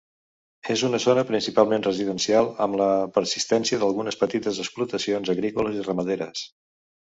[0.75, 6.47] És una zona principalment residencial, amb la persistència d'algunes petites explotacions agrícoles i ramaderes.